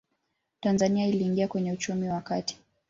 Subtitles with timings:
[0.59, 2.57] tanzania iliingia kwenye uchumi wa kati